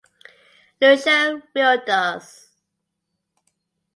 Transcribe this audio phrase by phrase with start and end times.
[0.81, 1.19] Lucia
[1.53, 2.27] Realtors.